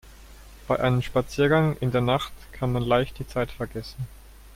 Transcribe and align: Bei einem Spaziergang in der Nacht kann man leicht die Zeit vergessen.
Bei 0.67 0.79
einem 0.79 1.03
Spaziergang 1.03 1.77
in 1.77 1.91
der 1.91 2.01
Nacht 2.01 2.33
kann 2.53 2.71
man 2.73 2.81
leicht 2.81 3.19
die 3.19 3.27
Zeit 3.27 3.51
vergessen. 3.51 4.07